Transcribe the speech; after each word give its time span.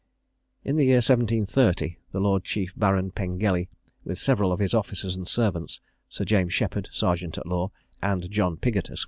In 0.65 0.77
the 0.77 0.85
year 0.85 0.95
1730, 0.95 1.99
the 2.11 2.19
Lord 2.19 2.43
Chief 2.43 2.73
Baron 2.75 3.11
Pengelly, 3.11 3.69
with 4.03 4.17
several 4.17 4.51
of 4.51 4.59
his 4.59 4.73
officers 4.73 5.15
and 5.15 5.27
servants; 5.27 5.79
Sir 6.09 6.25
James 6.25 6.55
Sheppard, 6.55 6.89
sergeant 6.91 7.37
at 7.37 7.45
law; 7.45 7.69
and 8.01 8.27
John 8.31 8.57
Pigot, 8.57 8.89
Esq. 8.89 8.99